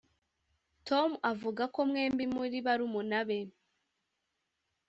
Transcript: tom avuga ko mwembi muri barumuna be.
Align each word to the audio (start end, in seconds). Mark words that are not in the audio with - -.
tom 0.87 1.09
avuga 1.31 1.63
ko 1.73 1.79
mwembi 1.89 2.25
muri 2.35 2.57
barumuna 2.65 3.19
be. 3.27 3.39